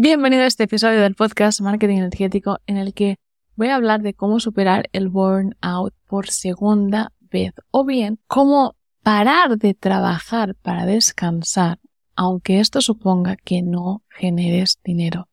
Bienvenido 0.00 0.44
a 0.44 0.46
este 0.46 0.62
episodio 0.62 1.00
del 1.00 1.16
podcast 1.16 1.60
Marketing 1.60 1.96
Energético 1.96 2.60
en 2.68 2.76
el 2.76 2.94
que 2.94 3.16
voy 3.56 3.66
a 3.66 3.74
hablar 3.74 4.00
de 4.00 4.14
cómo 4.14 4.38
superar 4.38 4.88
el 4.92 5.08
burnout 5.08 5.92
por 6.06 6.28
segunda 6.28 7.10
vez 7.32 7.52
o 7.72 7.84
bien 7.84 8.20
cómo 8.28 8.76
parar 9.02 9.58
de 9.58 9.74
trabajar 9.74 10.54
para 10.54 10.86
descansar 10.86 11.80
aunque 12.14 12.60
esto 12.60 12.80
suponga 12.80 13.34
que 13.34 13.62
no 13.62 14.04
generes 14.08 14.78
dinero. 14.84 15.26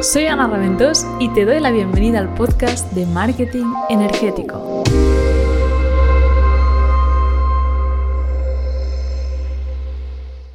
Soy 0.00 0.24
Ana 0.24 0.46
Raventos 0.46 1.04
y 1.18 1.28
te 1.34 1.44
doy 1.44 1.60
la 1.60 1.70
bienvenida 1.70 2.18
al 2.18 2.32
podcast 2.32 2.90
de 2.94 3.04
Marketing 3.04 3.66
Energético. 3.90 4.84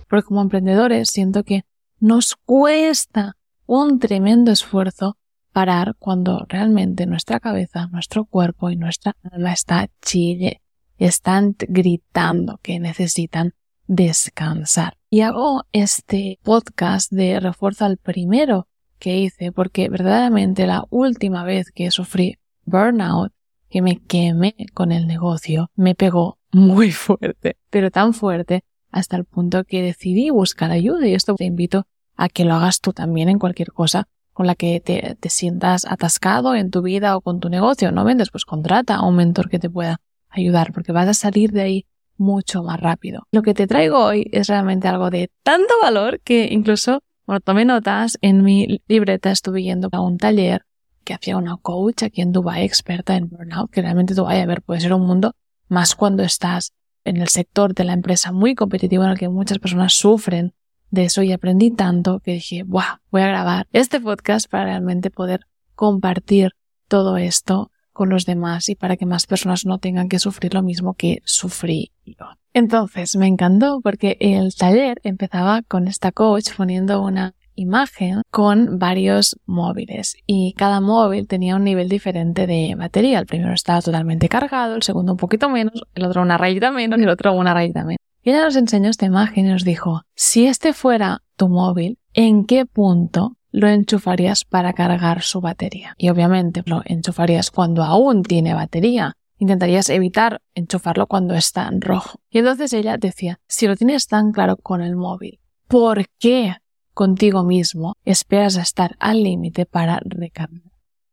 Porque 0.10 0.24
como 0.24 0.42
emprendedores 0.42 1.10
siento 1.12 1.44
que 1.44 1.66
nos 2.00 2.36
cuesta 2.36 3.38
un 3.66 4.00
tremendo 4.00 4.52
esfuerzo 4.52 5.18
parar 5.52 5.96
cuando 5.98 6.46
realmente 6.50 7.06
nuestra 7.06 7.40
cabeza, 7.40 7.88
nuestro 7.88 8.26
cuerpo 8.26 8.70
y 8.70 8.76
nuestra 8.76 9.16
alma 9.32 9.54
está 9.54 9.90
chille, 10.02 10.62
están 10.98 11.56
gritando 11.58 12.60
que 12.62 12.80
necesitan 12.80 13.54
descansar. 13.88 14.98
Y 15.10 15.22
hago 15.22 15.64
este 15.72 16.40
podcast 16.44 17.12
de 17.12 17.40
refuerzo 17.40 17.86
al 17.86 17.98
primero 17.98 18.68
que 19.00 19.18
hice 19.18 19.52
porque 19.52 19.90
verdaderamente 19.90 20.68
la 20.68 20.86
última 20.90 21.44
vez 21.44 21.72
que 21.72 21.92
sufrí 21.92 22.38
burnout, 22.66 23.32
que 23.70 23.82
me 23.82 23.98
quemé 23.98 24.56
con 24.74 24.92
el 24.92 25.08
negocio, 25.08 25.72
me 25.76 25.96
pegó 25.96 26.40
muy 26.52 26.92
fuerte, 26.92 27.58
pero 27.70 27.92
tan 27.92 28.14
fuerte 28.14 28.64
hasta 28.96 29.18
el 29.18 29.26
punto 29.26 29.66
que 29.66 29.82
decidí 29.82 30.30
buscar 30.30 30.72
ayuda 30.72 31.06
y 31.06 31.14
esto 31.14 31.36
te 31.36 31.44
invito 31.44 31.86
a 32.16 32.30
que 32.30 32.46
lo 32.46 32.54
hagas 32.54 32.80
tú 32.80 32.94
también 32.94 33.28
en 33.28 33.40
cualquier 33.40 33.74
cosa 33.74 34.08
con 34.32 34.48
la 34.48 34.56
que 34.56 34.80
te, 34.80 35.18
te 35.20 35.30
sientas 35.30 35.86
atascado 35.86 36.56
en 36.56 36.72
tu 36.72 36.82
vida 36.82 37.18
o 37.18 37.22
con 37.22 37.42
tu 37.42 37.50
negocio. 37.50 37.92
No 37.92 38.06
vendes, 38.06 38.32
pues 38.32 38.46
contrata 38.46 38.96
a 38.96 39.06
un 39.06 39.18
mentor 39.18 39.50
que 39.50 39.60
te 39.60 39.70
pueda 39.70 40.00
ayudar 40.30 40.72
porque 40.72 40.94
vas 40.94 41.10
a 41.10 41.14
salir 41.14 41.52
de 41.52 41.62
ahí 41.62 41.86
mucho 42.16 42.64
más 42.64 42.80
rápido. 42.80 43.28
Lo 43.34 43.42
que 43.42 43.54
te 43.54 43.68
traigo 43.68 44.00
hoy 44.00 44.30
es 44.32 44.48
realmente 44.48 44.88
algo 44.88 45.10
de 45.10 45.30
tanto 45.44 45.74
valor 45.82 46.22
que 46.22 46.48
incluso, 46.50 47.02
bueno, 47.26 47.42
tomé 47.42 47.66
notas, 47.66 48.18
en 48.22 48.44
mi 48.44 48.82
libreta 48.88 49.30
estuve 49.30 49.62
yendo 49.62 49.90
a 49.92 50.00
un 50.00 50.18
taller 50.18 50.66
que 51.04 51.14
hacía 51.14 51.36
una 51.36 51.58
coach 51.58 52.04
aquí 52.04 52.22
en 52.22 52.32
Dubai 52.32 52.64
experta 52.64 53.18
en 53.18 53.28
burnout, 53.28 53.70
que 53.72 53.82
realmente 53.82 54.14
Dubai, 54.14 54.40
a 54.40 54.46
ver, 54.46 54.62
puede 54.62 54.80
ser 54.80 54.94
un 54.94 55.06
mundo 55.06 55.34
más 55.68 55.96
cuando 55.96 56.24
estás 56.24 56.72
en 57.06 57.18
el 57.18 57.30
sector 57.30 57.74
de 57.74 57.86
la 57.86 57.94
empresa 57.94 58.32
muy 58.32 58.56
competitivo 58.56 59.04
en 59.06 59.12
el 59.12 59.18
que 59.18 59.30
muchas 59.30 59.60
personas 59.60 59.94
sufren 59.94 60.54
de 60.90 61.06
eso 61.06 61.24
y 61.24 61.32
aprendí 61.32 61.72
tanto 61.72 62.20
que 62.20 62.34
dije, 62.34 62.64
¡buah! 62.64 63.00
Voy 63.12 63.22
a 63.22 63.28
grabar 63.28 63.68
este 63.72 64.02
podcast 64.02 64.50
para 64.50 64.66
realmente 64.66 65.10
poder 65.10 65.42
compartir 65.76 66.52
todo 66.88 67.18
esto 67.18 67.72
con 67.94 68.10
los 68.10 68.26
demás 68.26 68.68
y 68.70 68.76
para 68.76 68.98
que 68.98 69.06
más 69.06 69.26
personas 69.26 69.66
no 69.66 69.78
tengan 69.78 70.10
que 70.10 70.20
sufrir 70.20 70.54
lo 70.54 70.62
mismo 70.62 70.96
que 70.96 71.22
sufrí 71.24 71.94
yo. 72.06 72.26
Entonces 72.54 73.16
me 73.16 73.28
encantó 73.28 73.80
porque 73.82 74.18
el 74.20 74.54
taller 74.56 75.00
empezaba 75.04 75.62
con 75.62 75.88
esta 75.88 76.12
coach 76.12 76.50
poniendo 76.58 77.02
una 77.02 77.36
imagen 77.56 78.22
con 78.32 78.80
varios 78.80 79.38
móviles 79.46 80.18
y 80.26 80.54
cada 80.54 80.82
móvil 80.82 81.28
tenía 81.28 81.56
un 81.56 81.64
nivel 81.64 81.90
diferente 81.90 82.48
de 82.48 82.76
batería. 82.78 83.20
El 83.20 83.26
primero 83.26 83.54
estaba 83.54 83.82
totalmente 83.82 84.30
cargado, 84.30 84.76
el 84.76 84.84
segundo 84.84 85.14
un 85.14 85.18
poquito 85.18 85.50
menos, 85.50 85.82
el 85.96 86.06
otro 86.06 86.22
una 86.22 86.38
rayita 86.38 86.72
menos 86.72 87.00
y 87.00 87.04
el 87.04 87.10
otro 87.10 87.34
una 87.34 87.54
rayita 87.54 87.84
menos. 87.84 88.00
Y 88.24 88.32
ella 88.32 88.44
nos 88.44 88.56
enseñó 88.56 88.90
esta 88.90 89.06
imagen 89.06 89.46
y 89.46 89.50
nos 89.50 89.64
dijo, 89.64 90.02
si 90.16 90.48
este 90.48 90.74
fuera 90.74 91.22
tu 91.36 91.48
móvil, 91.48 92.00
¿en 92.14 92.46
qué 92.46 92.66
punto 92.66 93.38
lo 93.56 93.70
enchufarías 93.70 94.44
para 94.44 94.74
cargar 94.74 95.22
su 95.22 95.40
batería. 95.40 95.96
Y 95.98 96.10
obviamente 96.10 96.62
lo 96.66 96.82
enchufarías 96.84 97.52
cuando 97.52 97.84
aún 97.84 98.22
tiene 98.24 98.54
batería. 98.54 99.16
Intentarías 99.38 99.90
evitar 99.90 100.42
enchufarlo 100.56 101.08
cuando 101.08 101.36
está 101.36 101.66
en 101.70 101.80
rojo. 101.80 102.20
Y 102.30 102.40
entonces 102.40 102.74
ella 102.74 102.98
decía, 102.98 103.40
si 103.48 103.66
lo 103.66 103.78
tienes 103.78 104.08
tan 104.08 104.34
claro 104.34 104.58
con 104.58 104.82
el 104.82 104.98
móvil, 104.98 105.40
¿por 105.70 106.06
qué 106.20 106.58
contigo 106.96 107.44
mismo 107.44 107.98
esperas 108.06 108.58
a 108.58 108.64
estar 108.64 108.96
al 109.00 109.22
límite 109.22 109.68
para 109.68 110.00
recargar? 110.04 110.72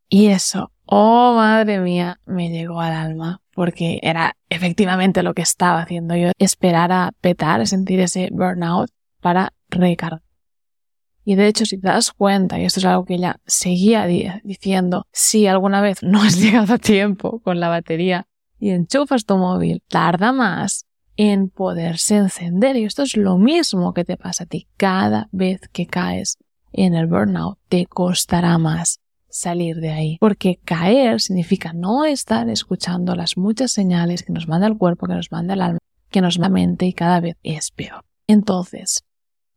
Y 0.09 0.29
eso, 0.29 0.73
oh 0.87 1.35
madre 1.35 1.79
mía, 1.79 2.21
me 2.25 2.49
llegó 2.49 2.81
al 2.81 2.93
alma, 2.93 3.43
porque 3.55 4.01
era 4.03 4.37
efectivamente 4.49 5.23
lo 5.23 5.35
que 5.35 5.43
estaba 5.43 5.83
haciendo 5.83 6.17
yo, 6.17 6.31
esperar 6.39 6.93
a 6.93 7.13
petar, 7.21 7.67
sentir 7.67 8.01
ese 8.01 8.31
burnout 8.33 8.91
para 9.21 9.53
recargar. 9.69 10.23
Y 11.25 11.37
de 11.37 11.47
hecho, 11.47 11.65
si 11.67 11.79
te 11.79 11.89
das 11.89 12.13
cuenta, 12.13 12.59
y 12.59 12.65
esto 12.65 12.81
es 12.81 12.87
algo 12.87 13.05
que 13.05 13.15
ella 13.15 13.37
seguía 13.47 14.07
diciendo, 14.43 15.07
si 15.13 15.47
alguna 15.47 15.81
vez 15.81 16.03
no 16.03 16.23
has 16.23 16.37
llegado 16.41 16.75
a 16.75 16.79
tiempo 16.79 17.41
con 17.41 17.61
la 17.61 17.69
batería 17.69 18.27
y 18.59 18.71
enchufas 18.71 19.25
tu 19.25 19.37
móvil, 19.37 19.83
tarda 19.89 20.33
más 20.33 20.87
en 21.25 21.51
poderse 21.51 22.17
encender. 22.17 22.75
Y 22.75 22.85
esto 22.85 23.05
es 23.05 23.17
lo 23.17 23.39
mismo 23.39 23.95
que 23.95 24.05
te 24.05 24.17
pasa 24.17 24.43
a 24.43 24.47
ti. 24.49 24.67
Cada 24.77 25.29
vez 25.31 25.61
que 25.73 25.87
caes 25.87 26.37
en 26.73 26.95
el 26.95 27.07
burnout, 27.07 27.59
te 27.69 27.87
costará 27.87 28.59
más 28.59 28.99
salir 29.29 29.77
de 29.77 29.93
ahí. 29.93 30.17
Porque 30.19 30.59
caer 30.65 31.21
significa 31.21 31.73
no 31.73 32.05
estar 32.05 32.49
escuchando 32.49 33.15
las 33.15 33.37
muchas 33.37 33.71
señales 33.71 34.25
que 34.25 34.33
nos 34.33 34.49
manda 34.49 34.67
el 34.67 34.77
cuerpo, 34.77 35.07
que 35.07 35.15
nos 35.15 35.31
manda 35.31 35.55
el 35.55 35.61
alma, 35.61 35.79
que 36.11 36.21
nos 36.21 36.41
manda 36.41 36.49
la 36.49 36.67
mente 36.67 36.87
y 36.87 36.93
cada 36.93 37.21
vez 37.21 37.37
es 37.45 37.71
peor. 37.71 38.05
Entonces, 38.27 39.05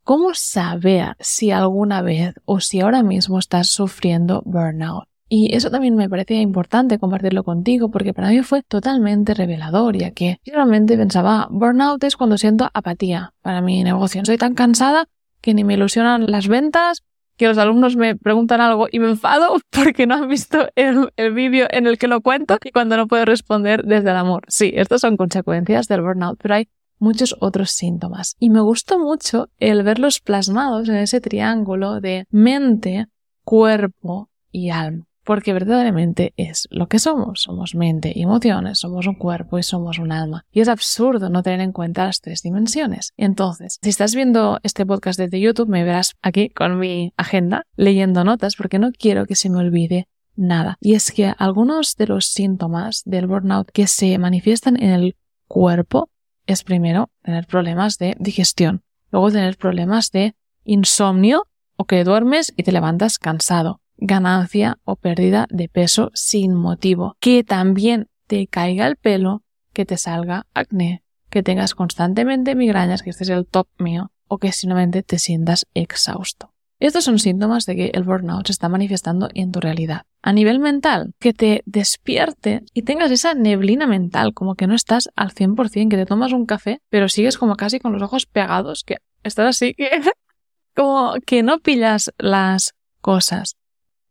¿Cómo 0.03 0.35
saber 0.35 1.15
si 1.19 1.49
alguna 1.49 2.03
vez 2.03 2.35
o 2.45 2.59
si 2.59 2.79
ahora 2.79 3.01
mismo 3.01 3.39
estás 3.39 3.71
sufriendo 3.71 4.43
burnout? 4.45 5.07
Y 5.27 5.55
eso 5.55 5.71
también 5.71 5.95
me 5.95 6.07
parecía 6.07 6.39
importante 6.39 6.99
compartirlo 6.99 7.43
contigo 7.43 7.89
porque 7.89 8.13
para 8.13 8.29
mí 8.29 8.41
fue 8.43 8.61
totalmente 8.61 9.33
revelador, 9.33 9.97
ya 9.97 10.11
que 10.11 10.39
realmente 10.45 10.97
pensaba, 10.97 11.47
burnout 11.49 12.03
es 12.03 12.15
cuando 12.15 12.37
siento 12.37 12.69
apatía 12.73 13.33
para 13.41 13.61
mi 13.61 13.83
negocio. 13.83 14.23
Soy 14.23 14.37
tan 14.37 14.53
cansada 14.53 15.07
que 15.41 15.53
ni 15.53 15.63
me 15.63 15.73
ilusionan 15.73 16.29
las 16.29 16.47
ventas, 16.47 17.03
que 17.37 17.47
los 17.47 17.57
alumnos 17.57 17.95
me 17.95 18.15
preguntan 18.15 18.61
algo 18.61 18.87
y 18.91 18.99
me 18.99 19.09
enfado 19.09 19.57
porque 19.71 20.05
no 20.05 20.15
han 20.15 20.29
visto 20.29 20.69
el, 20.75 21.11
el 21.17 21.33
vídeo 21.33 21.67
en 21.71 21.87
el 21.87 21.97
que 21.97 22.07
lo 22.07 22.21
cuento 22.21 22.57
y 22.63 22.71
cuando 22.71 22.95
no 22.95 23.07
puedo 23.07 23.25
responder 23.25 23.83
desde 23.83 24.11
el 24.11 24.17
amor. 24.17 24.43
Sí, 24.47 24.71
estas 24.75 25.01
son 25.01 25.17
consecuencias 25.17 25.87
del 25.87 26.01
burnout, 26.01 26.39
pero 26.41 26.55
hay 26.55 26.69
muchos 26.99 27.35
otros 27.39 27.71
síntomas. 27.71 28.35
Y 28.39 28.51
me 28.51 28.61
gustó 28.61 28.99
mucho 28.99 29.49
el 29.57 29.83
verlos 29.83 30.19
plasmados 30.19 30.87
en 30.87 30.95
ese 30.95 31.19
triángulo 31.19 31.99
de 31.99 32.25
mente, 32.29 33.07
cuerpo 33.43 34.29
y 34.51 34.69
alma. 34.69 35.05
Porque 35.25 35.53
verdaderamente 35.53 36.33
es 36.37 36.67
lo 36.69 36.87
que 36.87 36.99
somos. 36.99 37.41
Somos 37.41 37.75
mente 37.75 38.13
y 38.15 38.21
emociones, 38.21 38.79
somos 38.79 39.07
un 39.07 39.15
cuerpo 39.15 39.59
y 39.59 39.63
somos 39.63 39.99
un 39.99 40.11
alma. 40.11 40.45
Y 40.51 40.61
es 40.61 40.69
absurdo 40.69 41.29
no 41.29 41.43
tener 41.43 41.61
en 41.61 41.71
cuenta 41.71 42.05
las 42.05 42.21
tres 42.21 42.41
dimensiones. 42.43 43.13
Entonces, 43.17 43.79
si 43.81 43.89
estás 43.89 44.15
viendo 44.15 44.59
este 44.63 44.85
podcast 44.85 45.19
desde 45.19 45.41
YouTube, 45.41 45.67
me 45.67 45.83
verás 45.83 46.13
aquí 46.21 46.49
con 46.49 46.79
mi 46.79 47.13
agenda 47.17 47.63
leyendo 47.75 48.23
notas 48.23 48.55
porque 48.55 48.79
no 48.79 48.91
quiero 48.91 49.25
que 49.25 49.35
se 49.35 49.49
me 49.49 49.57
olvide 49.57 50.07
nada. 50.35 50.77
Y 50.79 50.93
es 50.93 51.11
que 51.11 51.33
algunos 51.37 51.95
de 51.95 52.07
los 52.07 52.27
síntomas 52.27 53.01
del 53.05 53.27
burnout 53.27 53.71
que 53.71 53.87
se 53.87 54.17
manifiestan 54.17 54.81
en 54.81 54.91
el 54.91 55.15
cuerpo 55.47 56.09
es 56.45 56.63
primero 56.63 57.09
tener 57.23 57.47
problemas 57.47 57.97
de 57.97 58.15
digestión, 58.19 58.83
luego 59.11 59.31
tener 59.31 59.57
problemas 59.57 60.11
de 60.11 60.35
insomnio 60.63 61.47
o 61.77 61.85
que 61.85 62.03
duermes 62.03 62.53
y 62.55 62.63
te 62.63 62.71
levantas 62.71 63.17
cansado, 63.17 63.81
ganancia 63.97 64.77
o 64.83 64.95
pérdida 64.95 65.47
de 65.49 65.69
peso 65.69 66.11
sin 66.13 66.53
motivo, 66.53 67.15
que 67.19 67.43
también 67.43 68.07
te 68.27 68.47
caiga 68.47 68.87
el 68.87 68.95
pelo, 68.95 69.43
que 69.73 69.85
te 69.85 69.97
salga 69.97 70.47
acné, 70.53 71.03
que 71.29 71.43
tengas 71.43 71.75
constantemente 71.75 72.55
migrañas, 72.55 73.01
que 73.01 73.09
este 73.09 73.23
es 73.23 73.29
el 73.29 73.45
top 73.45 73.67
mío, 73.77 74.11
o 74.27 74.37
que 74.37 74.51
simplemente 74.51 75.03
te 75.03 75.19
sientas 75.19 75.67
exhausto. 75.73 76.51
Estos 76.79 77.05
son 77.05 77.19
síntomas 77.19 77.65
de 77.65 77.75
que 77.75 77.91
el 77.93 78.03
burnout 78.03 78.47
se 78.47 78.51
está 78.51 78.67
manifestando 78.67 79.29
en 79.33 79.51
tu 79.51 79.61
realidad. 79.61 80.03
A 80.21 80.33
nivel 80.33 80.59
mental, 80.59 81.13
que 81.19 81.33
te 81.33 81.63
despierte 81.65 82.63
y 82.73 82.81
tengas 82.81 83.11
esa 83.11 83.33
neblina 83.33 83.87
mental, 83.87 84.33
como 84.33 84.55
que 84.55 84.67
no 84.67 84.75
estás 84.75 85.09
al 85.15 85.33
100%, 85.33 85.89
que 85.89 85.95
te 85.95 86.05
tomas 86.05 86.33
un 86.33 86.45
café, 86.45 86.81
pero 86.89 87.07
sigues 87.07 87.37
como 87.37 87.55
casi 87.55 87.79
con 87.79 87.93
los 87.93 88.01
ojos 88.01 88.25
pegados, 88.25 88.83
que 88.83 88.97
estás 89.23 89.47
así, 89.55 89.73
que 89.73 89.89
como 90.75 91.13
que 91.25 91.43
no 91.43 91.59
pillas 91.59 92.11
las 92.17 92.73
cosas. 92.99 93.55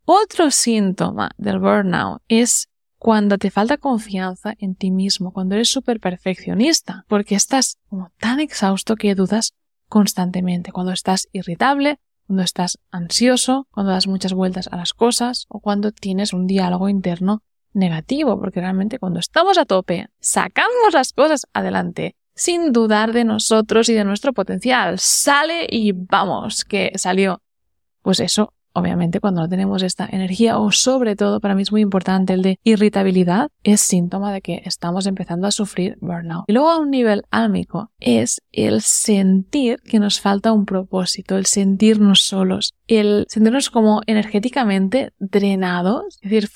Otro 0.06 0.51
síntoma 0.51 1.31
del 1.39 1.59
burnout 1.59 2.23
es 2.29 2.69
cuando 2.99 3.39
te 3.39 3.51
falta 3.51 3.79
confianza 3.79 4.55
en 4.59 4.75
ti 4.75 4.91
mismo, 4.91 5.33
cuando 5.33 5.55
eres 5.55 5.71
súper 5.71 5.99
perfeccionista, 5.99 7.06
porque 7.09 7.35
estás 7.35 7.79
como 7.89 8.11
tan 8.19 8.39
exhausto 8.39 8.97
que 8.97 9.15
dudas 9.15 9.55
constantemente, 9.89 10.73
cuando 10.73 10.93
estás 10.93 11.29
irritable, 11.33 12.01
cuando 12.27 12.43
estás 12.43 12.79
ansioso, 12.91 13.67
cuando 13.71 13.93
das 13.93 14.06
muchas 14.06 14.35
vueltas 14.35 14.69
a 14.69 14.77
las 14.77 14.93
cosas 14.93 15.47
o 15.49 15.61
cuando 15.61 15.91
tienes 15.91 16.35
un 16.35 16.47
diálogo 16.47 16.91
interno 16.91 17.43
negativo, 17.73 18.39
porque 18.39 18.61
realmente 18.61 18.99
cuando 18.99 19.21
estamos 19.21 19.56
a 19.56 19.65
tope, 19.65 20.09
sacamos 20.21 20.93
las 20.93 21.15
cosas 21.15 21.47
adelante 21.55 22.15
sin 22.35 22.73
dudar 22.73 23.12
de 23.12 23.25
nosotros 23.25 23.89
y 23.89 23.95
de 23.95 24.05
nuestro 24.05 24.35
potencial. 24.35 24.99
Sale 24.99 25.67
y 25.71 25.93
vamos, 25.93 26.65
que 26.65 26.93
salió. 26.97 27.43
pues 28.03 28.21
eso 28.21 28.53
obviamente 28.75 29.21
cuando 29.21 29.41
no 29.41 29.49
tenemos 29.49 29.82
esta 29.82 30.06
energía 30.11 30.59
o 30.59 30.71
sobre 30.71 31.17
todo 31.17 31.41
para 31.41 31.55
mí 31.55 31.62
es 31.62 31.73
muy 31.73 31.81
importante 31.81 32.35
el 32.35 32.43
de 32.43 32.59
irritabilidad 32.65 33.49
es 33.62 33.81
síntoma 33.81 34.32
de 34.32 34.43
que 34.43 34.62
estamos 34.65 35.06
empezando 35.06 35.47
a 35.47 35.50
sufrir 35.50 35.97
burnout. 36.00 36.44
Y 36.49 36.53
luego 36.53 36.71
a 36.71 36.79
un 36.79 36.91
nivel 36.91 37.23
álmico 37.31 37.91
es 38.00 38.43
el 38.53 38.82
sentir 38.82 39.81
que 39.81 39.99
nos 39.99 40.21
falta 40.21 40.53
un 40.53 40.67
propósito, 40.67 41.37
el 41.37 41.47
sentirnos 41.47 42.21
solos, 42.21 42.75
el 42.87 43.26
sentirnos 43.29 43.71
como 43.71 44.03
energéticamente 44.06 45.12
drenados, 45.19 46.19
es 46.20 46.31
decir, 46.31 46.50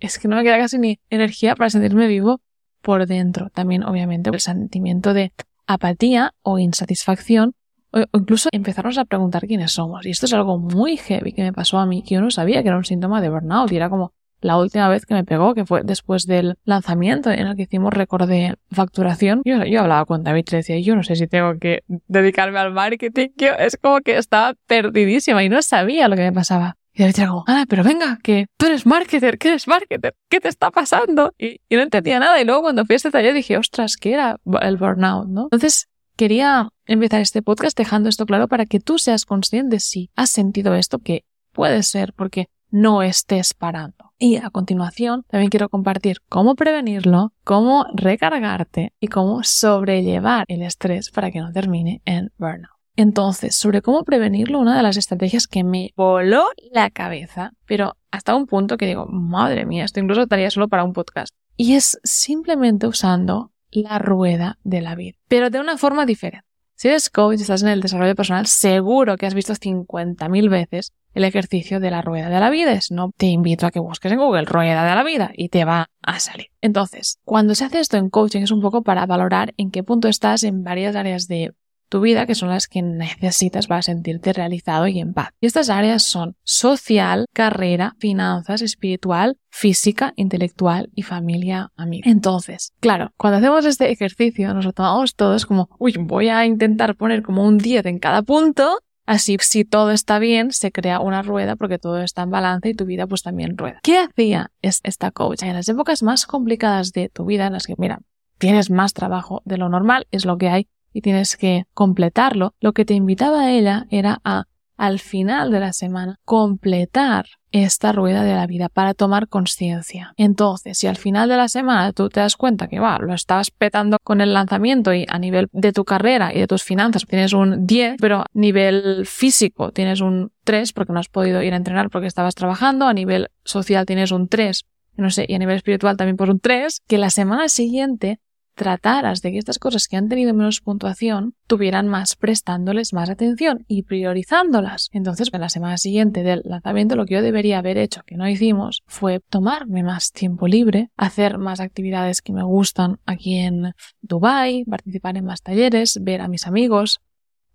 es 0.00 0.18
que 0.18 0.28
no 0.28 0.36
me 0.36 0.42
queda 0.42 0.58
casi 0.58 0.78
ni 0.78 1.00
energía 1.08 1.54
para 1.54 1.70
sentirme 1.70 2.06
vivo 2.06 2.40
por 2.82 3.06
dentro. 3.06 3.50
También 3.50 3.84
obviamente 3.84 4.30
el 4.30 4.40
sentimiento 4.40 5.14
de 5.14 5.32
apatía 5.66 6.34
o 6.42 6.58
insatisfacción 6.58 7.54
o 7.92 8.18
incluso 8.18 8.48
empezarnos 8.52 8.98
a 8.98 9.04
preguntar 9.04 9.46
quiénes 9.46 9.72
somos. 9.72 10.06
Y 10.06 10.10
esto 10.10 10.26
es 10.26 10.32
algo 10.32 10.58
muy 10.58 10.96
heavy 10.96 11.32
que 11.32 11.42
me 11.42 11.52
pasó 11.52 11.78
a 11.78 11.86
mí, 11.86 12.02
que 12.02 12.14
yo 12.14 12.20
no 12.20 12.30
sabía 12.30 12.62
que 12.62 12.68
era 12.68 12.76
un 12.76 12.84
síntoma 12.84 13.20
de 13.20 13.30
burnout 13.30 13.70
y 13.72 13.76
era 13.76 13.90
como 13.90 14.12
la 14.40 14.56
última 14.56 14.88
vez 14.88 15.06
que 15.06 15.14
me 15.14 15.24
pegó, 15.24 15.54
que 15.54 15.66
fue 15.66 15.82
después 15.84 16.26
del 16.26 16.56
lanzamiento 16.64 17.30
en 17.30 17.46
el 17.46 17.56
que 17.56 17.62
hicimos 17.62 17.92
récord 17.92 18.28
de 18.28 18.56
facturación. 18.70 19.42
Yo, 19.44 19.64
yo 19.64 19.80
hablaba 19.80 20.06
con 20.06 20.24
David 20.24 20.44
y 20.48 20.50
le 20.52 20.56
decía, 20.58 20.78
yo 20.80 20.96
no 20.96 21.02
sé 21.02 21.16
si 21.16 21.26
tengo 21.26 21.58
que 21.58 21.82
dedicarme 22.08 22.58
al 22.58 22.72
marketing. 22.72 23.28
Yo 23.36 23.48
es 23.58 23.76
como 23.76 24.00
que 24.00 24.16
estaba 24.16 24.54
perdidísima 24.66 25.44
y 25.44 25.48
no 25.48 25.60
sabía 25.62 26.08
lo 26.08 26.16
que 26.16 26.22
me 26.22 26.32
pasaba. 26.32 26.76
Y 26.94 27.02
David 27.02 27.14
era 27.18 27.28
como, 27.28 27.44
ah, 27.46 27.64
pero 27.68 27.84
venga, 27.84 28.18
que 28.22 28.46
tú 28.56 28.66
eres 28.66 28.86
marketer, 28.86 29.38
que 29.38 29.48
eres 29.48 29.68
marketer, 29.68 30.14
¿qué 30.28 30.40
te 30.40 30.48
está 30.48 30.70
pasando? 30.70 31.32
Y, 31.38 31.60
y 31.68 31.76
no 31.76 31.82
entendía 31.82 32.18
nada. 32.18 32.40
Y 32.40 32.44
luego 32.44 32.62
cuando 32.62 32.84
fui 32.84 32.94
a 32.94 32.96
este 32.96 33.10
taller 33.10 33.34
dije, 33.34 33.58
ostras, 33.58 33.96
¿qué 33.96 34.14
era 34.14 34.38
el 34.62 34.76
burnout? 34.76 35.28
¿no? 35.28 35.44
Entonces, 35.44 35.88
quería 36.16 36.68
empezar 36.92 37.20
este 37.20 37.40
podcast 37.40 37.78
dejando 37.78 38.08
esto 38.08 38.26
claro 38.26 38.48
para 38.48 38.66
que 38.66 38.80
tú 38.80 38.98
seas 38.98 39.24
consciente 39.24 39.78
si 39.78 40.10
has 40.16 40.30
sentido 40.30 40.74
esto, 40.74 40.98
que 40.98 41.24
puede 41.52 41.84
ser 41.84 42.12
porque 42.14 42.48
no 42.68 43.02
estés 43.02 43.54
parando. 43.54 44.12
Y 44.18 44.36
a 44.36 44.50
continuación 44.50 45.24
también 45.28 45.50
quiero 45.50 45.68
compartir 45.68 46.18
cómo 46.28 46.56
prevenirlo, 46.56 47.32
cómo 47.44 47.86
recargarte 47.94 48.92
y 48.98 49.06
cómo 49.06 49.42
sobrellevar 49.44 50.44
el 50.48 50.62
estrés 50.62 51.10
para 51.10 51.30
que 51.30 51.40
no 51.40 51.52
termine 51.52 52.02
en 52.04 52.32
burnout. 52.38 52.74
Entonces, 52.96 53.54
sobre 53.54 53.82
cómo 53.82 54.02
prevenirlo, 54.02 54.58
una 54.58 54.76
de 54.76 54.82
las 54.82 54.96
estrategias 54.96 55.46
que 55.46 55.62
me 55.62 55.92
voló 55.96 56.44
la 56.72 56.90
cabeza, 56.90 57.52
pero 57.66 57.96
hasta 58.10 58.34
un 58.34 58.46
punto 58.46 58.76
que 58.76 58.86
digo, 58.86 59.06
madre 59.06 59.64
mía, 59.64 59.84
esto 59.84 60.00
incluso 60.00 60.22
estaría 60.22 60.50
solo 60.50 60.68
para 60.68 60.84
un 60.84 60.92
podcast. 60.92 61.34
Y 61.56 61.74
es 61.74 61.98
simplemente 62.02 62.88
usando 62.88 63.52
la 63.70 64.00
rueda 64.00 64.58
de 64.64 64.80
la 64.80 64.96
vida, 64.96 65.16
pero 65.28 65.50
de 65.50 65.60
una 65.60 65.78
forma 65.78 66.04
diferente. 66.04 66.49
Si 66.80 66.88
eres 66.88 67.10
coach 67.10 67.38
y 67.38 67.42
estás 67.42 67.60
en 67.60 67.68
el 67.68 67.82
desarrollo 67.82 68.14
personal, 68.14 68.46
seguro 68.46 69.18
que 69.18 69.26
has 69.26 69.34
visto 69.34 69.52
50.000 69.52 70.48
veces 70.48 70.94
el 71.12 71.24
ejercicio 71.24 71.78
de 71.78 71.90
la 71.90 72.00
rueda 72.00 72.30
de 72.30 72.40
la 72.40 72.48
vida. 72.48 72.78
No 72.88 73.12
te 73.14 73.26
invito 73.26 73.66
a 73.66 73.70
que 73.70 73.80
busques 73.80 74.10
en 74.10 74.18
Google 74.18 74.46
rueda 74.46 74.88
de 74.88 74.94
la 74.94 75.04
vida 75.04 75.30
y 75.34 75.50
te 75.50 75.66
va 75.66 75.90
a 76.00 76.20
salir. 76.20 76.46
Entonces, 76.62 77.18
cuando 77.22 77.54
se 77.54 77.66
hace 77.66 77.80
esto 77.80 77.98
en 77.98 78.08
coaching 78.08 78.40
es 78.40 78.50
un 78.50 78.62
poco 78.62 78.82
para 78.82 79.04
valorar 79.04 79.52
en 79.58 79.70
qué 79.70 79.82
punto 79.82 80.08
estás 80.08 80.42
en 80.42 80.64
varias 80.64 80.96
áreas 80.96 81.28
de 81.28 81.52
tu 81.90 82.00
vida, 82.00 82.24
que 82.24 82.34
son 82.34 82.48
las 82.48 82.68
que 82.68 82.80
necesitas 82.80 83.66
para 83.66 83.82
sentirte 83.82 84.32
realizado 84.32 84.86
y 84.86 85.00
en 85.00 85.12
paz. 85.12 85.30
Y 85.40 85.46
estas 85.46 85.68
áreas 85.68 86.02
son 86.02 86.36
social, 86.42 87.26
carrera, 87.34 87.94
finanzas, 87.98 88.62
espiritual, 88.62 89.36
física, 89.50 90.14
intelectual 90.16 90.88
y 90.94 91.02
familia, 91.02 91.72
amiga. 91.76 92.10
Entonces, 92.10 92.72
claro, 92.80 93.12
cuando 93.18 93.38
hacemos 93.38 93.66
este 93.66 93.90
ejercicio 93.90 94.54
nos 94.54 94.64
lo 94.64 94.72
tomamos 94.72 95.14
todos 95.14 95.44
como, 95.44 95.68
uy, 95.78 95.94
voy 95.98 96.28
a 96.28 96.46
intentar 96.46 96.96
poner 96.96 97.22
como 97.22 97.44
un 97.46 97.58
10 97.58 97.84
en 97.86 97.98
cada 97.98 98.22
punto 98.22 98.78
Así, 99.10 99.36
si 99.40 99.64
todo 99.64 99.90
está 99.90 100.20
bien, 100.20 100.52
se 100.52 100.70
crea 100.70 101.00
una 101.00 101.22
rueda 101.22 101.56
porque 101.56 101.80
todo 101.80 102.00
está 102.00 102.22
en 102.22 102.30
balance 102.30 102.68
y 102.68 102.74
tu 102.74 102.84
vida 102.84 103.08
pues 103.08 103.24
también 103.24 103.58
rueda. 103.58 103.80
¿Qué 103.82 103.98
hacía 103.98 104.52
esta 104.62 105.10
coach? 105.10 105.42
En 105.42 105.54
las 105.54 105.68
épocas 105.68 106.04
más 106.04 106.26
complicadas 106.26 106.92
de 106.92 107.08
tu 107.08 107.24
vida, 107.24 107.48
en 107.48 107.54
las 107.54 107.66
que, 107.66 107.74
mira, 107.76 108.02
tienes 108.38 108.70
más 108.70 108.92
trabajo 108.92 109.42
de 109.44 109.56
lo 109.56 109.68
normal, 109.68 110.06
es 110.12 110.24
lo 110.24 110.38
que 110.38 110.48
hay, 110.48 110.68
y 110.92 111.02
tienes 111.02 111.36
que 111.36 111.64
completarlo, 111.74 112.54
lo 112.60 112.72
que 112.72 112.84
te 112.84 112.94
invitaba 112.94 113.50
ella 113.50 113.86
era 113.90 114.20
a, 114.24 114.44
al 114.76 114.98
final 114.98 115.50
de 115.50 115.60
la 115.60 115.72
semana, 115.72 116.16
completar 116.24 117.26
esta 117.52 117.92
rueda 117.92 118.22
de 118.22 118.34
la 118.34 118.46
vida 118.46 118.68
para 118.68 118.94
tomar 118.94 119.28
conciencia. 119.28 120.14
Entonces, 120.16 120.78
si 120.78 120.86
al 120.86 120.96
final 120.96 121.28
de 121.28 121.36
la 121.36 121.48
semana 121.48 121.92
tú 121.92 122.08
te 122.08 122.20
das 122.20 122.36
cuenta 122.36 122.68
que 122.68 122.78
va, 122.78 122.98
lo 122.98 123.12
estabas 123.12 123.50
petando 123.50 123.98
con 124.02 124.20
el 124.20 124.32
lanzamiento 124.32 124.94
y 124.94 125.04
a 125.08 125.18
nivel 125.18 125.48
de 125.52 125.72
tu 125.72 125.84
carrera 125.84 126.32
y 126.32 126.38
de 126.38 126.46
tus 126.46 126.62
finanzas 126.62 127.04
tienes 127.06 127.32
un 127.32 127.66
10, 127.66 127.96
pero 128.00 128.20
a 128.20 128.26
nivel 128.32 129.04
físico 129.04 129.72
tienes 129.72 130.00
un 130.00 130.30
3 130.44 130.72
porque 130.72 130.92
no 130.92 131.00
has 131.00 131.08
podido 131.08 131.42
ir 131.42 131.52
a 131.52 131.56
entrenar 131.56 131.90
porque 131.90 132.06
estabas 132.06 132.34
trabajando, 132.34 132.86
a 132.86 132.94
nivel 132.94 133.28
social 133.44 133.84
tienes 133.84 134.12
un 134.12 134.28
3 134.28 134.64
no 135.00 135.10
sé, 135.10 135.24
y 135.28 135.34
a 135.34 135.38
nivel 135.38 135.56
espiritual 135.56 135.96
también 135.96 136.16
por 136.16 136.30
un 136.30 136.40
3, 136.40 136.82
que 136.86 136.98
la 136.98 137.10
semana 137.10 137.48
siguiente 137.48 138.20
trataras 138.60 139.22
de 139.22 139.32
que 139.32 139.38
estas 139.38 139.58
cosas 139.58 139.88
que 139.88 139.96
han 139.96 140.10
tenido 140.10 140.34
menos 140.34 140.60
puntuación 140.60 141.32
tuvieran 141.46 141.88
más 141.88 142.14
prestándoles 142.14 142.92
más 142.92 143.08
atención 143.08 143.64
y 143.68 143.84
priorizándolas. 143.84 144.90
Entonces, 144.92 145.30
en 145.32 145.40
la 145.40 145.48
semana 145.48 145.78
siguiente 145.78 146.22
del 146.22 146.42
lanzamiento, 146.44 146.94
lo 146.94 147.06
que 147.06 147.14
yo 147.14 147.22
debería 147.22 147.60
haber 147.60 147.78
hecho, 147.78 148.02
que 148.04 148.18
no 148.18 148.28
hicimos, 148.28 148.82
fue 148.86 149.20
tomarme 149.30 149.82
más 149.82 150.12
tiempo 150.12 150.46
libre, 150.46 150.90
hacer 150.98 151.38
más 151.38 151.58
actividades 151.58 152.20
que 152.20 152.34
me 152.34 152.42
gustan 152.42 152.98
aquí 153.06 153.38
en 153.38 153.72
Dubai, 154.02 154.66
participar 154.66 155.16
en 155.16 155.24
más 155.24 155.40
talleres, 155.40 155.98
ver 156.02 156.20
a 156.20 156.28
mis 156.28 156.46
amigos, 156.46 157.00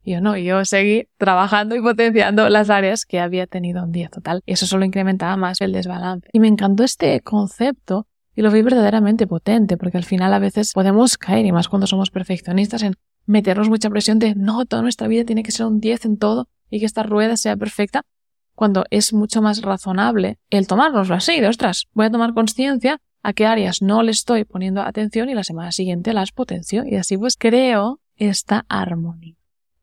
yo 0.03 0.21
no, 0.21 0.35
yo 0.37 0.65
seguí 0.65 1.07
trabajando 1.17 1.75
y 1.75 1.81
potenciando 1.81 2.49
las 2.49 2.71
áreas 2.71 3.05
que 3.05 3.19
había 3.19 3.45
tenido 3.45 3.83
un 3.83 3.91
día 3.91 4.09
total. 4.09 4.41
Eso 4.47 4.65
solo 4.65 4.85
incrementaba 4.85 5.37
más 5.37 5.61
el 5.61 5.71
desbalance. 5.71 6.29
Y 6.33 6.39
me 6.39 6.47
encantó 6.47 6.83
este 6.83 7.21
concepto 7.21 8.07
y 8.35 8.41
lo 8.41 8.51
vi 8.51 8.61
verdaderamente 8.61 9.27
potente, 9.27 9.77
porque 9.77 9.97
al 9.97 10.03
final 10.03 10.33
a 10.33 10.39
veces 10.39 10.73
podemos 10.73 11.17
caer, 11.17 11.45
y 11.45 11.51
más 11.51 11.69
cuando 11.69 11.87
somos 11.87 12.11
perfeccionistas, 12.11 12.83
en 12.83 12.95
meternos 13.25 13.69
mucha 13.69 13.89
presión 13.89 14.19
de 14.19 14.35
no, 14.35 14.65
toda 14.65 14.81
nuestra 14.81 15.07
vida 15.07 15.23
tiene 15.23 15.43
que 15.43 15.51
ser 15.51 15.65
un 15.65 15.79
10 15.79 16.05
en 16.05 16.17
todo 16.17 16.49
y 16.69 16.79
que 16.79 16.85
esta 16.85 17.03
rueda 17.03 17.37
sea 17.37 17.55
perfecta, 17.55 18.03
cuando 18.55 18.85
es 18.89 19.13
mucho 19.13 19.41
más 19.41 19.61
razonable 19.61 20.39
el 20.49 20.67
tomárnoslo 20.67 21.15
así, 21.15 21.39
de 21.39 21.47
ostras, 21.47 21.87
voy 21.93 22.05
a 22.07 22.11
tomar 22.11 22.33
conciencia 22.33 22.99
a 23.21 23.33
qué 23.33 23.45
áreas 23.45 23.81
no 23.81 24.03
le 24.03 24.11
estoy 24.11 24.45
poniendo 24.45 24.81
atención 24.81 25.29
y 25.29 25.33
la 25.33 25.43
semana 25.43 25.71
siguiente 25.71 26.13
las 26.13 26.31
potencio 26.31 26.83
y 26.85 26.95
así 26.95 27.17
pues 27.17 27.35
creo 27.37 27.99
esta 28.15 28.65
armonía. 28.69 29.34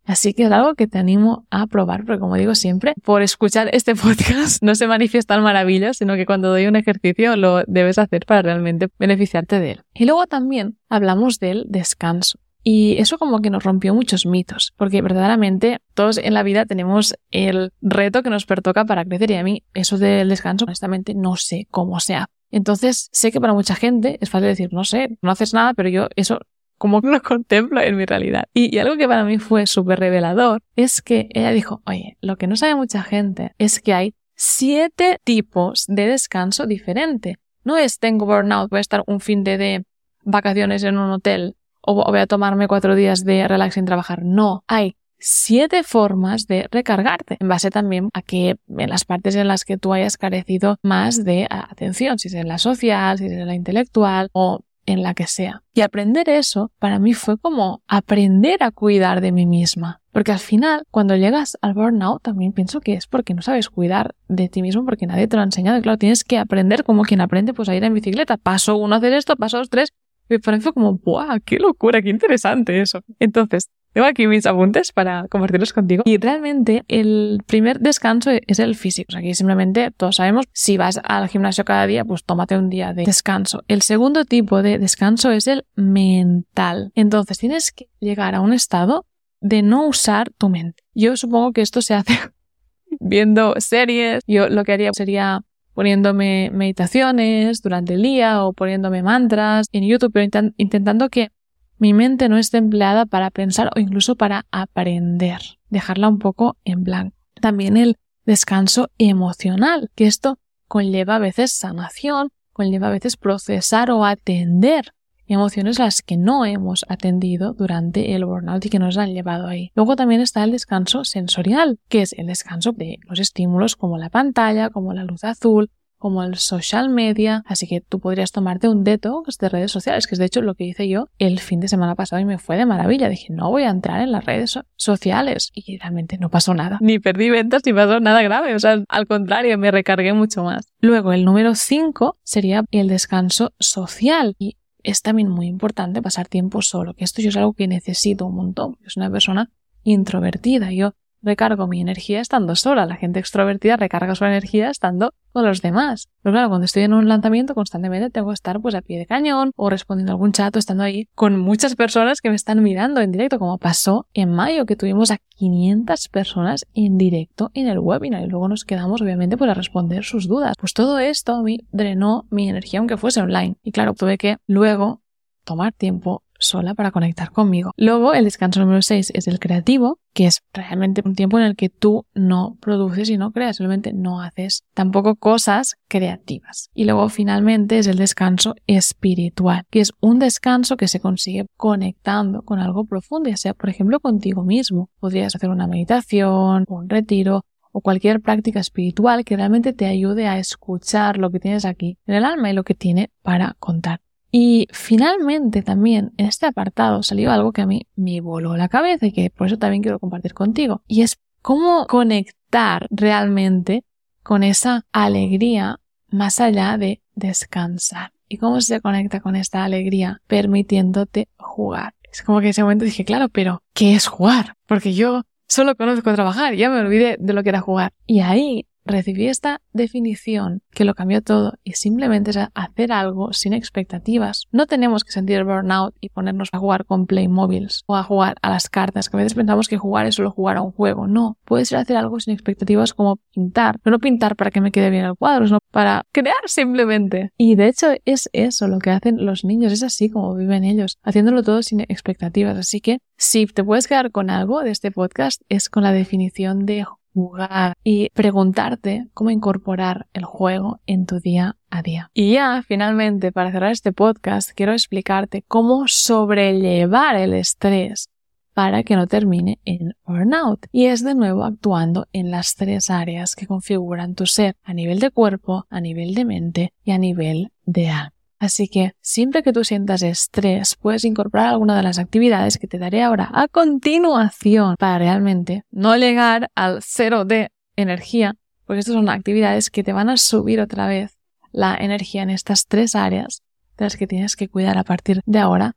Así 0.04 0.34
que 0.34 0.44
es 0.44 0.52
algo 0.52 0.75
que 0.75 0.87
te 0.87 0.99
animo 0.99 1.46
a 1.50 1.66
probar, 1.66 2.04
porque 2.04 2.19
como 2.19 2.37
digo 2.37 2.54
siempre, 2.54 2.94
por 3.02 3.22
escuchar 3.22 3.70
este 3.72 3.94
podcast 3.96 4.62
no 4.62 4.75
se 4.75 4.87
manifiestan 4.87 5.43
maravillas, 5.43 5.99
sino 5.99 6.16
que 6.16 6.26
cuando 6.26 6.49
doy 6.49 6.66
un 6.66 6.76
ejercicio 6.76 7.37
lo 7.37 7.62
debes 7.66 7.99
hacer 7.99 8.26
para 8.26 8.42
realmente 8.42 8.88
beneficiarte 8.99 9.61
de 9.61 9.73
él. 9.73 9.80
Y 9.94 10.06
luego 10.06 10.26
también 10.26 10.76
hablamos 10.88 11.38
del 11.38 11.64
descanso. 11.68 12.38
Y 12.64 12.97
eso 12.99 13.18
como 13.18 13.40
que 13.40 13.50
nos 13.50 13.64
rompió 13.64 13.92
muchos 13.92 14.25
mitos, 14.25 14.73
porque 14.76 15.02
verdaderamente 15.02 15.80
todos 15.94 16.18
en 16.18 16.32
la 16.32 16.44
vida 16.44 16.64
tenemos 16.64 17.14
el 17.32 17.73
reto 17.80 18.23
que 18.23 18.30
nos 18.30 18.47
pertoca 18.47 18.85
para 18.85 19.04
crecer 19.04 19.32
y 19.32 19.35
a 19.35 19.42
mí 19.42 19.64
eso 19.75 19.99
del 19.99 20.28
descanso 20.28 20.64
honestamente 20.64 21.14
no 21.14 21.37
sé 21.37 21.66
cómo 21.71 21.99
sea. 21.99 22.28
Entonces 22.52 23.09
sé 23.12 23.32
que 23.32 23.40
para 23.40 23.54
mucha 23.54 23.75
gente 23.75 24.18
es 24.21 24.30
fácil 24.30 24.47
decir, 24.47 24.73
no 24.73 24.85
sé, 24.85 25.18
no 25.23 25.32
haces 25.32 25.54
nada, 25.54 25.75
pero 25.75 25.88
yo 25.88 26.09
eso 26.14 26.38
como 26.82 26.98
lo 27.00 27.22
contemplo 27.22 27.80
en 27.80 27.96
mi 27.96 28.06
realidad. 28.06 28.46
Y, 28.52 28.76
algo 28.78 28.96
que 28.96 29.06
para 29.06 29.22
mí 29.22 29.38
fue 29.38 29.68
súper 29.68 30.00
revelador 30.00 30.62
es 30.74 31.00
que 31.00 31.28
ella 31.30 31.52
dijo, 31.52 31.80
oye, 31.86 32.18
lo 32.20 32.34
que 32.34 32.48
no 32.48 32.56
sabe 32.56 32.74
mucha 32.74 33.04
gente 33.04 33.52
es 33.58 33.78
que 33.78 33.94
hay 33.94 34.16
siete 34.34 35.20
tipos 35.22 35.84
de 35.86 36.08
descanso 36.08 36.66
diferente. 36.66 37.36
No 37.62 37.76
es 37.76 38.00
tengo 38.00 38.26
burnout, 38.26 38.68
voy 38.68 38.78
a 38.78 38.80
estar 38.80 39.04
un 39.06 39.20
fin 39.20 39.44
de, 39.44 39.58
de 39.58 39.84
vacaciones 40.24 40.82
en 40.82 40.98
un 40.98 41.12
hotel 41.12 41.54
o 41.82 41.94
voy 41.94 42.18
a 42.18 42.26
tomarme 42.26 42.66
cuatro 42.66 42.96
días 42.96 43.24
de 43.24 43.46
relax 43.46 43.74
sin 43.74 43.84
trabajar. 43.84 44.24
No, 44.24 44.64
hay 44.66 44.96
siete 45.20 45.84
formas 45.84 46.48
de 46.48 46.66
recargarte, 46.68 47.36
en 47.38 47.46
base 47.46 47.70
también 47.70 48.08
a 48.12 48.22
que 48.22 48.56
en 48.66 48.90
las 48.90 49.04
partes 49.04 49.36
en 49.36 49.46
las 49.46 49.64
que 49.64 49.78
tú 49.78 49.92
hayas 49.92 50.16
carecido 50.16 50.78
más 50.82 51.24
de 51.24 51.46
atención, 51.48 52.18
si 52.18 52.26
es 52.26 52.34
en 52.34 52.48
la 52.48 52.58
social, 52.58 53.18
si 53.18 53.26
es 53.26 53.32
en 53.32 53.46
la 53.46 53.54
intelectual 53.54 54.30
o 54.32 54.64
en 54.86 55.02
la 55.02 55.14
que 55.14 55.26
sea. 55.26 55.62
Y 55.74 55.80
aprender 55.80 56.28
eso 56.28 56.70
para 56.78 56.98
mí 56.98 57.14
fue 57.14 57.38
como 57.38 57.82
aprender 57.86 58.62
a 58.62 58.70
cuidar 58.70 59.20
de 59.20 59.32
mí 59.32 59.46
misma. 59.46 60.00
Porque 60.12 60.30
al 60.30 60.38
final, 60.38 60.84
cuando 60.90 61.16
llegas 61.16 61.56
al 61.62 61.72
burnout, 61.72 62.22
también 62.22 62.52
pienso 62.52 62.80
que 62.80 62.92
es 62.92 63.06
porque 63.06 63.32
no 63.32 63.40
sabes 63.40 63.70
cuidar 63.70 64.14
de 64.28 64.48
ti 64.48 64.60
mismo 64.60 64.84
porque 64.84 65.06
nadie 65.06 65.26
te 65.26 65.36
lo 65.36 65.40
ha 65.40 65.44
enseñado. 65.44 65.78
Y 65.78 65.82
claro, 65.82 65.96
tienes 65.96 66.22
que 66.22 66.36
aprender 66.36 66.84
como 66.84 67.02
quien 67.04 67.22
aprende 67.22 67.54
pues 67.54 67.70
a 67.70 67.74
ir 67.74 67.82
en 67.82 67.94
bicicleta. 67.94 68.36
Paso 68.36 68.76
uno 68.76 68.96
hacer 68.96 69.14
esto, 69.14 69.36
paso 69.36 69.56
dos, 69.58 69.70
tres. 69.70 69.94
Y 70.34 70.38
para 70.38 70.58
como, 70.60 70.94
¡buah! 70.94 71.40
¡Qué 71.40 71.58
locura! 71.58 72.02
¡Qué 72.02 72.10
interesante 72.10 72.80
eso! 72.80 73.00
Entonces, 73.18 73.70
tengo 73.92 74.06
aquí 74.06 74.26
mis 74.26 74.46
apuntes 74.46 74.92
para 74.92 75.28
compartirlos 75.28 75.72
contigo. 75.72 76.02
Y 76.06 76.16
realmente 76.16 76.84
el 76.88 77.42
primer 77.46 77.80
descanso 77.80 78.30
es 78.30 78.58
el 78.58 78.74
físico. 78.74 79.08
O 79.10 79.12
sea, 79.12 79.20
aquí 79.20 79.34
simplemente 79.34 79.90
todos 79.90 80.16
sabemos, 80.16 80.46
si 80.52 80.78
vas 80.78 80.98
al 81.04 81.28
gimnasio 81.28 81.64
cada 81.64 81.86
día, 81.86 82.04
pues 82.04 82.24
tómate 82.24 82.56
un 82.56 82.70
día 82.70 82.94
de 82.94 83.04
descanso. 83.04 83.62
El 83.68 83.82
segundo 83.82 84.24
tipo 84.24 84.62
de 84.62 84.78
descanso 84.78 85.30
es 85.30 85.46
el 85.46 85.66
mental. 85.74 86.90
Entonces 86.94 87.38
tienes 87.38 87.70
que 87.70 87.88
llegar 88.00 88.34
a 88.34 88.40
un 88.40 88.54
estado 88.54 89.06
de 89.40 89.62
no 89.62 89.86
usar 89.86 90.30
tu 90.38 90.48
mente. 90.48 90.82
Yo 90.94 91.16
supongo 91.16 91.52
que 91.52 91.60
esto 91.60 91.82
se 91.82 91.94
hace 91.94 92.18
viendo 93.00 93.54
series. 93.58 94.22
Yo 94.26 94.48
lo 94.48 94.64
que 94.64 94.72
haría 94.72 94.90
sería 94.94 95.42
poniéndome 95.75 96.50
meditaciones 96.52 97.62
durante 97.62 97.95
el 97.95 98.02
día 98.02 98.45
o 98.45 98.52
poniéndome 98.52 99.02
mantras 99.02 99.67
en 99.73 99.85
YouTube, 99.85 100.12
pero 100.12 100.52
intentando 100.57 101.09
que 101.09 101.31
mi 101.79 101.95
mente 101.95 102.29
no 102.29 102.38
esté 102.38 102.59
empleada 102.59 103.07
para 103.07 103.31
pensar 103.31 103.71
o 103.75 103.81
incluso 103.81 104.14
para 104.14 104.47
aprender, 104.52 105.41
dejarla 105.69 106.09
un 106.09 106.19
poco 106.19 106.57
en 106.64 106.85
blanco. 106.85 107.17
También 107.41 107.76
el 107.76 107.97
descanso 108.25 108.88
emocional, 108.99 109.91
que 109.95 110.07
esto 110.07 110.38
conlleva 110.69 111.17
a 111.17 111.19
veces 111.19 111.52
sanación, 111.52 112.29
conlleva 112.52 112.88
a 112.88 112.93
veces 112.93 113.17
procesar 113.17 113.91
o 113.91 114.05
atender 114.05 114.93
emociones 115.32 115.78
las 115.78 116.02
que 116.02 116.16
no 116.16 116.44
hemos 116.44 116.84
atendido 116.88 117.54
durante 117.54 118.14
el 118.14 118.24
burnout 118.24 118.64
y 118.64 118.68
que 118.68 118.78
nos 118.78 118.98
han 118.98 119.12
llevado 119.12 119.46
ahí. 119.46 119.70
Luego 119.74 119.96
también 119.96 120.20
está 120.20 120.44
el 120.44 120.52
descanso 120.52 121.04
sensorial, 121.04 121.78
que 121.88 122.02
es 122.02 122.12
el 122.14 122.26
descanso 122.26 122.72
de 122.72 122.98
los 123.08 123.18
estímulos 123.18 123.76
como 123.76 123.98
la 123.98 124.10
pantalla, 124.10 124.70
como 124.70 124.92
la 124.92 125.04
luz 125.04 125.24
azul, 125.24 125.70
como 126.02 126.24
el 126.24 126.34
social 126.34 126.88
media, 126.88 127.44
así 127.46 127.68
que 127.68 127.80
tú 127.80 128.00
podrías 128.00 128.32
tomarte 128.32 128.68
un 128.68 128.82
detox 128.82 129.38
de 129.38 129.48
redes 129.48 129.70
sociales, 129.70 130.08
que 130.08 130.16
es 130.16 130.18
de 130.18 130.24
hecho 130.24 130.42
lo 130.42 130.56
que 130.56 130.64
hice 130.64 130.88
yo 130.88 131.06
el 131.20 131.38
fin 131.38 131.60
de 131.60 131.68
semana 131.68 131.94
pasado 131.94 132.20
y 132.20 132.24
me 132.24 132.38
fue 132.38 132.56
de 132.56 132.66
maravilla. 132.66 133.08
Dije, 133.08 133.28
no 133.32 133.50
voy 133.50 133.62
a 133.62 133.70
entrar 133.70 134.00
en 134.00 134.10
las 134.10 134.24
redes 134.24 134.58
sociales 134.74 135.52
y 135.54 135.78
realmente 135.78 136.18
no 136.18 136.28
pasó 136.28 136.54
nada. 136.54 136.78
Ni 136.80 136.98
perdí 136.98 137.30
ventas 137.30 137.62
ni 137.64 137.72
pasó 137.72 138.00
nada 138.00 138.20
grave, 138.22 138.52
o 138.56 138.58
sea, 138.58 138.82
al 138.88 139.06
contrario, 139.06 139.56
me 139.58 139.70
recargué 139.70 140.12
mucho 140.12 140.42
más. 140.42 140.66
Luego, 140.80 141.12
el 141.12 141.24
número 141.24 141.54
5 141.54 142.18
sería 142.24 142.64
el 142.72 142.88
descanso 142.88 143.52
social 143.60 144.34
y 144.40 144.56
es 144.82 145.02
también 145.02 145.28
muy 145.28 145.46
importante 145.46 146.02
pasar 146.02 146.28
tiempo 146.28 146.62
solo, 146.62 146.94
que 146.94 147.04
esto 147.04 147.22
yo 147.22 147.28
es 147.28 147.36
algo 147.36 147.52
que 147.54 147.68
necesito 147.68 148.26
un 148.26 148.34
montón. 148.34 148.78
Es 148.84 148.96
una 148.96 149.10
persona 149.10 149.50
introvertida. 149.84 150.72
Yo 150.72 150.94
recargo 151.23 151.67
mi 151.67 151.81
energía 151.81 152.21
estando 152.21 152.57
sola. 152.57 152.87
La 152.87 152.97
gente 152.97 153.21
extrovertida 153.21 153.76
recarga 153.76 154.14
su 154.14 154.25
energía 154.25 154.71
estando 154.71 155.14
con 155.33 155.45
los 155.45 155.62
demás. 155.62 156.09
Pero 156.23 156.35
claro, 156.35 156.49
cuando 156.49 156.64
estoy 156.67 156.83
en 156.83 156.93
un 156.93 157.09
lanzamiento 157.09 157.55
constantemente 157.55 158.11
tengo 158.11 158.29
que 158.29 158.35
estar 158.35 158.61
pues 158.61 158.75
a 158.75 158.83
pie 158.83 158.99
de 158.99 159.07
cañón 159.07 159.52
o 159.57 159.71
respondiendo 159.71 160.12
a 160.12 160.14
algún 160.14 160.33
chat 160.33 160.55
o 160.55 160.59
estando 160.59 160.83
ahí 160.83 161.09
con 161.14 161.38
muchas 161.38 161.75
personas 161.75 162.21
que 162.21 162.29
me 162.29 162.37
están 162.37 162.62
mirando 162.62 163.00
en 163.00 163.12
directo, 163.12 163.38
como 163.38 163.59
pasó 163.59 164.07
en 164.12 164.31
mayo 164.31 164.67
que 164.67 164.76
tuvimos 164.76 165.11
a 165.11 165.19
500 165.37 166.09
personas 166.09 166.67
en 166.75 166.99
directo 166.99 167.50
en 167.55 167.69
el 167.69 167.79
webinar 167.79 168.23
y 168.23 168.29
luego 168.29 168.49
nos 168.49 168.64
quedamos 168.64 169.00
obviamente 169.00 169.37
pues 169.37 169.50
a 169.50 169.55
responder 169.55 170.05
sus 170.05 170.29
dudas. 170.29 170.57
Pues 170.59 170.75
todo 170.75 170.99
esto 170.99 171.35
a 171.35 171.43
mí 171.43 171.61
drenó 171.71 172.26
mi 172.31 172.49
energía 172.49 172.81
aunque 172.81 172.97
fuese 172.97 173.21
online. 173.21 173.57
Y 173.62 173.73
claro, 173.73 173.95
tuve 173.95 174.19
que 174.19 174.37
luego 174.47 175.02
tomar 175.45 175.73
tiempo 175.73 176.23
sola 176.42 176.75
para 176.75 176.90
conectar 176.90 177.30
conmigo. 177.30 177.72
Luego, 177.76 178.14
el 178.14 178.25
descanso 178.25 178.61
número 178.61 178.82
6 178.82 179.12
es 179.14 179.28
el 179.28 179.38
creativo, 179.38 179.99
que 180.12 180.26
es 180.26 180.42
realmente 180.52 181.02
un 181.04 181.14
tiempo 181.14 181.38
en 181.38 181.44
el 181.44 181.56
que 181.56 181.68
tú 181.68 182.04
no 182.14 182.56
produces 182.61 183.08
y 183.08 183.16
no 183.16 183.32
creas, 183.32 183.56
simplemente 183.56 183.92
no 183.92 184.20
haces 184.20 184.64
tampoco 184.75 185.16
cosas 185.16 185.76
creativas. 185.88 186.70
Y 186.75 186.84
luego, 186.84 187.08
finalmente, 187.08 187.78
es 187.78 187.87
el 187.87 187.96
descanso 187.96 188.54
espiritual, 188.66 189.64
que 189.70 189.80
es 189.80 189.92
un 190.00 190.18
descanso 190.18 190.76
que 190.76 190.88
se 190.88 191.00
consigue 191.00 191.46
conectando 191.56 192.42
con 192.42 192.58
algo 192.58 192.84
profundo, 192.84 193.30
ya 193.30 193.37
sea, 193.37 193.54
por 193.54 193.70
ejemplo, 193.70 194.00
contigo 194.00 194.42
mismo. 194.42 194.90
Podrías 195.00 195.34
hacer 195.34 195.50
una 195.50 195.66
meditación, 195.66 196.64
un 196.68 196.88
retiro, 196.88 197.44
o 197.72 197.80
cualquier 197.80 198.20
práctica 198.20 198.61
espiritual 198.61 199.25
que 199.25 199.37
realmente 199.37 199.72
te 199.72 199.87
ayude 199.87 200.26
a 200.28 200.38
escuchar 200.38 201.16
lo 201.16 201.30
que 201.30 201.40
tienes 201.40 201.64
aquí 201.64 201.99
en 202.06 202.14
el 202.14 202.25
alma 202.25 202.50
y 202.50 202.52
lo 202.52 202.64
que 202.64 202.75
tiene 202.75 203.11
para 203.22 203.56
contar. 203.58 204.00
Y 204.34 204.66
finalmente 204.72 205.62
también 205.62 206.14
en 206.16 206.26
este 206.26 206.46
apartado 206.46 207.02
salió 207.02 207.30
algo 207.30 207.52
que 207.52 207.60
a 207.60 207.66
mí 207.66 207.86
me 207.96 208.22
voló 208.22 208.56
la 208.56 208.70
cabeza 208.70 209.06
y 209.06 209.12
que 209.12 209.28
por 209.28 209.46
eso 209.46 209.58
también 209.58 209.82
quiero 209.82 209.98
compartir 209.98 210.32
contigo. 210.32 210.82
Y 210.88 211.02
es 211.02 211.18
cómo 211.42 211.86
conectar 211.86 212.86
realmente 212.90 213.84
con 214.22 214.42
esa 214.42 214.86
alegría 214.90 215.80
más 216.08 216.40
allá 216.40 216.78
de 216.78 217.02
descansar. 217.14 218.12
¿Y 218.26 218.38
cómo 218.38 218.62
se 218.62 218.80
conecta 218.80 219.20
con 219.20 219.36
esta 219.36 219.64
alegría? 219.64 220.22
Permitiéndote 220.26 221.28
jugar. 221.36 221.94
Es 222.10 222.22
como 222.22 222.40
que 222.40 222.46
en 222.46 222.50
ese 222.50 222.62
momento 222.62 222.86
dije, 222.86 223.04
claro, 223.04 223.28
pero 223.28 223.62
¿qué 223.74 223.94
es 223.94 224.06
jugar? 224.06 224.54
Porque 224.66 224.94
yo 224.94 225.24
solo 225.46 225.76
conozco 225.76 226.14
trabajar, 226.14 226.54
ya 226.54 226.70
me 226.70 226.80
olvidé 226.80 227.18
de 227.20 227.32
lo 227.34 227.42
que 227.42 227.50
era 227.50 227.60
jugar. 227.60 227.92
Y 228.06 228.20
ahí 228.20 228.66
recibí 228.84 229.28
esta 229.28 229.60
definición 229.72 230.62
que 230.70 230.84
lo 230.84 230.94
cambió 230.94 231.22
todo 231.22 231.54
y 231.64 231.72
simplemente 231.72 232.30
es 232.30 232.38
hacer 232.54 232.92
algo 232.92 233.32
sin 233.32 233.52
expectativas. 233.52 234.46
No 234.50 234.66
tenemos 234.66 235.04
que 235.04 235.12
sentir 235.12 235.44
burnout 235.44 235.94
y 236.00 236.08
ponernos 236.08 236.48
a 236.52 236.58
jugar 236.58 236.84
con 236.84 237.06
Playmobiles 237.06 237.82
o 237.86 237.96
a 237.96 238.02
jugar 238.02 238.36
a 238.42 238.50
las 238.50 238.68
cartas, 238.68 239.08
que 239.08 239.16
a 239.16 239.18
veces 239.18 239.34
pensamos 239.34 239.68
que 239.68 239.78
jugar 239.78 240.06
es 240.06 240.16
solo 240.16 240.30
jugar 240.30 240.56
a 240.56 240.62
un 240.62 240.72
juego. 240.72 241.06
No, 241.06 241.36
puede 241.44 241.64
ser 241.64 241.78
hacer 241.78 241.96
algo 241.96 242.20
sin 242.20 242.34
expectativas 242.34 242.94
como 242.94 243.16
pintar, 243.32 243.78
no 243.84 243.98
pintar 243.98 244.36
para 244.36 244.50
que 244.50 244.60
me 244.60 244.72
quede 244.72 244.90
bien 244.90 245.04
el 245.04 245.14
cuadro, 245.14 245.46
sino 245.46 245.58
para 245.70 246.04
crear 246.12 246.36
simplemente. 246.46 247.30
Y 247.36 247.54
de 247.54 247.68
hecho 247.68 247.88
es 248.04 248.28
eso 248.32 248.68
lo 248.68 248.78
que 248.78 248.90
hacen 248.90 249.24
los 249.24 249.44
niños, 249.44 249.72
es 249.72 249.82
así 249.82 250.10
como 250.10 250.34
viven 250.34 250.64
ellos, 250.64 250.98
haciéndolo 251.02 251.42
todo 251.42 251.62
sin 251.62 251.80
expectativas. 251.80 252.56
Así 252.56 252.80
que 252.80 252.98
si 253.16 253.46
te 253.46 253.64
puedes 253.64 253.86
quedar 253.86 254.10
con 254.10 254.30
algo 254.30 254.62
de 254.62 254.70
este 254.70 254.90
podcast 254.90 255.42
es 255.48 255.68
con 255.68 255.82
la 255.82 255.92
definición 255.92 256.66
de 256.66 256.84
jugar 257.14 257.75
y 257.85 258.11
preguntarte 258.11 259.09
cómo 259.14 259.31
incorporar 259.31 260.07
el 260.12 260.25
juego 260.25 260.81
en 260.87 261.07
tu 261.07 261.21
día 261.21 261.57
a 261.71 261.83
día. 261.83 262.11
Y 262.14 262.33
ya, 262.33 262.62
finalmente, 262.66 263.33
para 263.33 263.52
cerrar 263.52 263.73
este 263.73 263.92
podcast, 263.92 264.50
quiero 264.54 264.73
explicarte 264.73 265.45
cómo 265.47 265.85
sobrellevar 265.87 267.16
el 267.16 267.35
estrés 267.35 268.09
para 268.54 268.83
que 268.83 268.97
no 268.97 269.07
termine 269.07 269.59
en 269.64 269.95
burnout. 270.07 270.66
Y 270.73 270.87
es 270.87 271.04
de 271.04 271.14
nuevo 271.14 271.45
actuando 271.45 272.07
en 272.12 272.31
las 272.31 272.54
tres 272.54 272.90
áreas 272.90 273.35
que 273.35 273.47
configuran 273.47 274.14
tu 274.14 274.26
ser 274.26 274.57
a 274.62 274.75
nivel 274.75 274.99
de 274.99 275.11
cuerpo, 275.11 275.66
a 275.71 275.81
nivel 275.81 276.14
de 276.14 276.25
mente 276.25 276.73
y 276.85 276.92
a 276.92 276.99
nivel 276.99 277.52
de 277.64 277.88
alma. 277.88 278.22
Así 278.42 278.66
que 278.66 278.94
siempre 279.00 279.44
que 279.44 279.52
tú 279.52 279.62
sientas 279.62 280.02
estrés, 280.02 280.75
puedes 280.75 281.04
incorporar 281.04 281.46
alguna 281.46 281.76
de 281.76 281.84
las 281.84 282.00
actividades 282.00 282.58
que 282.58 282.66
te 282.66 282.76
daré 282.76 283.00
ahora 283.00 283.30
a 283.32 283.46
continuación 283.46 284.75
para 284.80 284.99
realmente 284.99 285.62
no 285.70 285.96
llegar 285.96 286.50
al 286.56 286.82
cero 286.82 287.25
de 287.25 287.52
energía, 287.76 288.34
porque 288.66 288.80
estas 288.80 288.96
son 288.96 289.08
actividades 289.08 289.70
que 289.70 289.84
te 289.84 289.92
van 289.92 290.11
a 290.11 290.16
subir 290.16 290.61
otra 290.61 290.88
vez 290.88 291.16
la 291.52 291.76
energía 291.76 292.25
en 292.25 292.30
estas 292.30 292.66
tres 292.66 292.96
áreas 292.96 293.44
de 293.78 293.84
las 293.84 293.96
que 293.96 294.08
tienes 294.08 294.34
que 294.34 294.49
cuidar 294.49 294.76
a 294.76 294.82
partir 294.82 295.20
de 295.25 295.38
ahora 295.38 295.76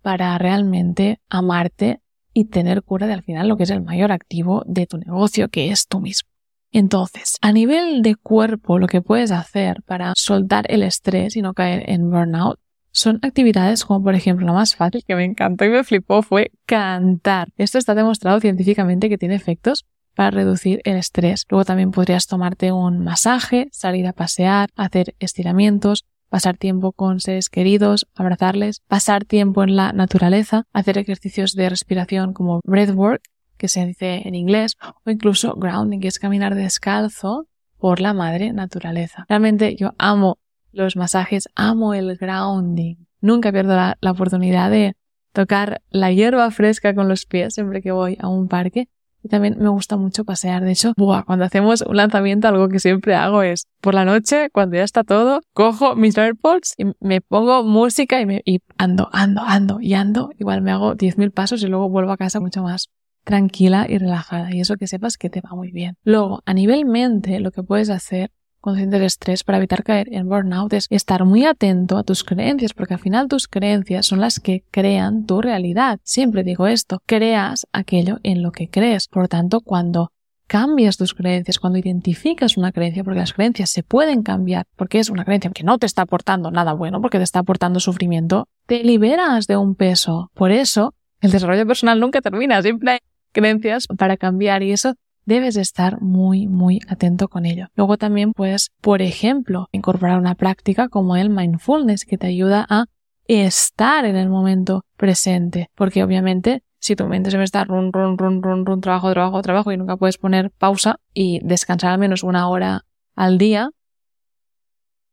para 0.00 0.38
realmente 0.38 1.18
amarte 1.28 2.00
y 2.32 2.44
tener 2.44 2.84
cura 2.84 3.08
de 3.08 3.14
al 3.14 3.24
final 3.24 3.48
lo 3.48 3.56
que 3.56 3.64
es 3.64 3.70
el 3.70 3.82
mayor 3.82 4.12
activo 4.12 4.62
de 4.66 4.86
tu 4.86 4.98
negocio, 4.98 5.48
que 5.48 5.72
es 5.72 5.88
tú 5.88 5.98
mismo. 5.98 6.33
Entonces, 6.74 7.38
a 7.40 7.52
nivel 7.52 8.02
de 8.02 8.16
cuerpo, 8.16 8.80
lo 8.80 8.88
que 8.88 9.00
puedes 9.00 9.30
hacer 9.30 9.82
para 9.86 10.12
soltar 10.16 10.66
el 10.68 10.82
estrés 10.82 11.36
y 11.36 11.40
no 11.40 11.54
caer 11.54 11.88
en 11.88 12.10
burnout 12.10 12.58
son 12.90 13.20
actividades 13.22 13.84
como 13.84 14.02
por 14.02 14.16
ejemplo 14.16 14.44
la 14.44 14.52
más 14.52 14.74
fácil 14.74 15.04
que 15.06 15.14
me 15.14 15.24
encantó 15.24 15.64
y 15.64 15.68
me 15.68 15.84
flipó 15.84 16.22
fue 16.22 16.50
cantar. 16.66 17.48
Esto 17.58 17.78
está 17.78 17.94
demostrado 17.94 18.40
científicamente 18.40 19.08
que 19.08 19.18
tiene 19.18 19.36
efectos 19.36 19.86
para 20.16 20.32
reducir 20.32 20.80
el 20.82 20.96
estrés. 20.96 21.44
Luego 21.48 21.64
también 21.64 21.92
podrías 21.92 22.26
tomarte 22.26 22.72
un 22.72 23.04
masaje, 23.04 23.68
salir 23.70 24.08
a 24.08 24.12
pasear, 24.12 24.70
hacer 24.74 25.14
estiramientos, 25.20 26.04
pasar 26.28 26.56
tiempo 26.56 26.90
con 26.90 27.20
seres 27.20 27.50
queridos, 27.50 28.08
abrazarles, 28.16 28.80
pasar 28.88 29.24
tiempo 29.24 29.62
en 29.62 29.76
la 29.76 29.92
naturaleza, 29.92 30.64
hacer 30.72 30.98
ejercicios 30.98 31.52
de 31.54 31.68
respiración 31.68 32.32
como 32.32 32.60
breathwork 32.64 33.22
que 33.64 33.68
se 33.68 33.86
dice 33.86 34.20
en 34.28 34.34
inglés, 34.34 34.76
o 35.06 35.10
incluso 35.10 35.54
grounding, 35.54 35.98
que 35.98 36.08
es 36.08 36.18
caminar 36.18 36.54
descalzo 36.54 37.46
por 37.78 37.98
la 37.98 38.12
madre 38.12 38.52
naturaleza. 38.52 39.24
Realmente 39.26 39.74
yo 39.74 39.94
amo 39.96 40.36
los 40.70 40.96
masajes, 40.96 41.48
amo 41.54 41.94
el 41.94 42.18
grounding. 42.18 42.96
Nunca 43.22 43.50
pierdo 43.52 43.74
la, 43.74 43.96
oportunidad 44.10 44.70
de 44.70 44.96
tocar 45.32 45.80
la 45.88 46.12
hierba 46.12 46.50
fresca 46.50 46.94
con 46.94 47.08
los 47.08 47.24
pies 47.24 47.54
siempre 47.54 47.80
que 47.80 47.90
voy 47.90 48.18
a 48.20 48.28
un 48.28 48.48
parque. 48.48 48.90
Y 49.22 49.28
también 49.28 49.56
me 49.58 49.70
gusta 49.70 49.96
mucho 49.96 50.26
pasear. 50.26 50.62
De 50.62 50.72
hecho, 50.72 50.92
cuando 51.24 51.46
hacemos 51.46 51.80
un 51.80 51.96
lanzamiento, 51.96 52.48
algo 52.48 52.68
que 52.68 52.80
siempre 52.80 53.14
hago 53.14 53.42
es 53.42 53.66
por 53.80 53.94
la 53.94 54.04
noche, 54.04 54.50
cuando 54.52 54.76
ya 54.76 54.82
está 54.82 55.04
todo, 55.04 55.40
cojo 55.54 55.96
mis 55.96 56.18
AirPods 56.18 56.74
y 56.76 56.84
me 57.00 57.22
pongo 57.22 57.64
música 57.64 58.20
y, 58.20 58.26
me, 58.26 58.42
y 58.44 58.60
ando, 58.76 59.08
ando, 59.14 59.40
ando 59.40 59.80
y 59.80 59.94
ando. 59.94 60.32
Igual 60.38 60.60
me 60.60 60.70
hago 60.70 60.94
10.000 60.94 61.32
pasos 61.32 61.62
y 61.62 61.68
luego 61.68 61.88
vuelvo 61.88 62.12
a 62.12 62.18
casa 62.18 62.40
mucho 62.40 62.62
más 62.62 62.90
tranquila 63.24 63.86
y 63.88 63.98
relajada 63.98 64.54
y 64.54 64.60
eso 64.60 64.76
que 64.76 64.86
sepas 64.86 65.16
que 65.16 65.30
te 65.30 65.40
va 65.40 65.56
muy 65.56 65.72
bien. 65.72 65.96
Luego, 66.04 66.42
a 66.44 66.54
nivel 66.54 66.84
mente, 66.84 67.40
lo 67.40 67.50
que 67.50 67.62
puedes 67.62 67.90
hacer 67.90 68.30
con 68.64 68.76
sientes 68.76 69.02
estrés 69.02 69.44
para 69.44 69.58
evitar 69.58 69.84
caer 69.84 70.08
en 70.10 70.26
burnout 70.26 70.72
es 70.72 70.86
estar 70.88 71.26
muy 71.26 71.44
atento 71.44 71.98
a 71.98 72.02
tus 72.02 72.24
creencias, 72.24 72.72
porque 72.72 72.94
al 72.94 73.00
final 73.00 73.28
tus 73.28 73.46
creencias 73.46 74.06
son 74.06 74.20
las 74.20 74.40
que 74.40 74.64
crean 74.70 75.26
tu 75.26 75.42
realidad. 75.42 76.00
Siempre 76.02 76.44
digo 76.44 76.66
esto, 76.66 77.02
creas 77.04 77.66
aquello 77.72 78.20
en 78.22 78.42
lo 78.42 78.52
que 78.52 78.70
crees. 78.70 79.06
Por 79.06 79.24
lo 79.24 79.28
tanto, 79.28 79.60
cuando 79.60 80.12
cambias 80.46 80.96
tus 80.96 81.12
creencias, 81.12 81.58
cuando 81.58 81.78
identificas 81.78 82.56
una 82.56 82.72
creencia, 82.72 83.04
porque 83.04 83.20
las 83.20 83.34
creencias 83.34 83.68
se 83.68 83.82
pueden 83.82 84.22
cambiar, 84.22 84.64
porque 84.76 84.98
es 84.98 85.10
una 85.10 85.26
creencia 85.26 85.50
que 85.50 85.62
no 85.62 85.76
te 85.76 85.84
está 85.84 86.00
aportando 86.00 86.50
nada 86.50 86.72
bueno, 86.72 87.02
porque 87.02 87.18
te 87.18 87.24
está 87.24 87.40
aportando 87.40 87.80
sufrimiento, 87.80 88.48
te 88.66 88.82
liberas 88.82 89.46
de 89.46 89.58
un 89.58 89.74
peso. 89.74 90.30
Por 90.32 90.52
eso, 90.52 90.94
el 91.20 91.32
desarrollo 91.32 91.66
personal 91.66 92.00
nunca 92.00 92.22
termina, 92.22 92.62
siempre 92.62 93.02
creencias 93.34 93.86
para 93.86 94.16
cambiar 94.16 94.62
y 94.62 94.72
eso 94.72 94.94
debes 95.26 95.56
estar 95.56 96.00
muy, 96.00 96.46
muy 96.46 96.80
atento 96.88 97.28
con 97.28 97.44
ello. 97.44 97.66
Luego 97.74 97.98
también 97.98 98.32
puedes, 98.32 98.70
por 98.80 99.02
ejemplo, 99.02 99.68
incorporar 99.72 100.18
una 100.18 100.34
práctica 100.34 100.88
como 100.88 101.16
el 101.16 101.28
mindfulness 101.28 102.04
que 102.04 102.16
te 102.16 102.28
ayuda 102.28 102.66
a 102.68 102.86
estar 103.26 104.04
en 104.04 104.16
el 104.16 104.28
momento 104.28 104.84
presente, 104.96 105.68
porque 105.74 106.02
obviamente 106.04 106.62
si 106.78 106.96
tu 106.96 107.06
mente 107.06 107.30
se 107.30 107.38
me 107.38 107.44
está 107.44 107.64
run, 107.64 107.92
run, 107.94 108.18
run, 108.18 108.42
run, 108.42 108.66
run, 108.66 108.80
trabajo, 108.82 109.10
trabajo, 109.10 109.40
trabajo 109.40 109.72
y 109.72 109.78
nunca 109.78 109.96
puedes 109.96 110.18
poner 110.18 110.50
pausa 110.50 111.00
y 111.14 111.40
descansar 111.42 111.92
al 111.92 111.98
menos 111.98 112.22
una 112.22 112.46
hora 112.48 112.82
al 113.14 113.38
día, 113.38 113.70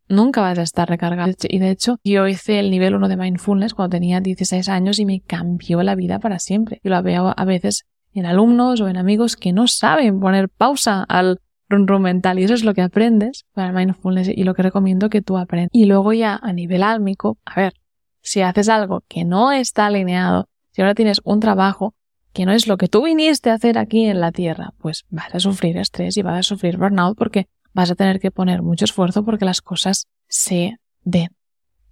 nunca 0.09 0.41
vas 0.41 0.59
a 0.59 0.63
estar 0.63 0.89
recargado. 0.89 1.31
Y 1.43 1.59
de 1.59 1.69
hecho, 1.69 1.97
yo 2.03 2.27
hice 2.27 2.59
el 2.59 2.71
nivel 2.71 2.95
1 2.95 3.07
de 3.07 3.15
mindfulness 3.15 3.73
cuando 3.73 3.95
tenía 3.95 4.19
16 4.19 4.67
años 4.67 4.99
y 4.99 5.05
me 5.05 5.21
cambió 5.21 5.81
la 5.81 5.95
vida 5.95 6.19
para 6.19 6.39
siempre. 6.39 6.81
Y 6.83 6.89
lo 6.89 7.01
veo 7.01 7.33
a 7.35 7.45
veces 7.45 7.85
en 8.13 8.25
alumnos 8.25 8.81
o 8.81 8.87
en 8.87 8.97
amigos 8.97 9.35
que 9.35 9.53
no 9.53 9.67
saben 9.67 10.19
poner 10.19 10.49
pausa 10.49 11.03
al 11.07 11.39
run 11.69 11.87
run 11.87 12.01
mental 12.01 12.39
y 12.39 12.43
eso 12.43 12.53
es 12.53 12.63
lo 12.63 12.73
que 12.73 12.81
aprendes 12.81 13.45
para 13.53 13.69
el 13.69 13.73
mindfulness 13.73 14.27
y 14.27 14.43
lo 14.43 14.53
que 14.53 14.63
recomiendo 14.63 15.09
que 15.09 15.21
tú 15.21 15.37
aprendas. 15.37 15.69
Y 15.71 15.85
luego 15.85 16.13
ya 16.13 16.39
a 16.41 16.53
nivel 16.53 16.83
álmico, 16.83 17.37
a 17.45 17.55
ver, 17.55 17.73
si 18.21 18.41
haces 18.41 18.69
algo 18.69 19.03
que 19.07 19.25
no 19.25 19.51
está 19.51 19.87
alineado, 19.87 20.47
si 20.71 20.81
ahora 20.81 20.95
tienes 20.95 21.21
un 21.23 21.39
trabajo 21.39 21.95
que 22.33 22.45
no 22.45 22.51
es 22.51 22.67
lo 22.67 22.77
que 22.77 22.87
tú 22.87 23.03
viniste 23.03 23.49
a 23.49 23.55
hacer 23.55 23.77
aquí 23.77 24.05
en 24.05 24.21
la 24.21 24.31
Tierra, 24.31 24.73
pues 24.77 25.05
vas 25.09 25.33
a 25.33 25.39
sufrir 25.39 25.77
estrés 25.77 26.15
y 26.17 26.21
vas 26.21 26.39
a 26.39 26.43
sufrir 26.43 26.77
burnout 26.77 27.17
porque 27.17 27.47
vas 27.73 27.91
a 27.91 27.95
tener 27.95 28.19
que 28.19 28.31
poner 28.31 28.61
mucho 28.61 28.85
esfuerzo 28.85 29.25
porque 29.25 29.45
las 29.45 29.61
cosas 29.61 30.07
se 30.27 30.77
den. 31.03 31.29